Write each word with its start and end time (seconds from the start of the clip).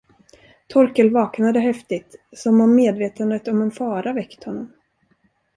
Torkel 0.67 1.09
vaknade 1.09 1.59
häftigt, 1.59 2.15
som 2.35 2.61
om 2.61 2.75
medvetandet 2.75 3.47
om 3.47 3.61
en 3.61 3.71
fara 3.71 4.13
väckt 4.13 4.43
honom. 4.43 4.73